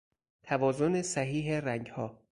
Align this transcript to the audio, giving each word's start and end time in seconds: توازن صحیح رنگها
توازن 0.43 1.01
صحیح 1.01 1.51
رنگها 1.59 2.21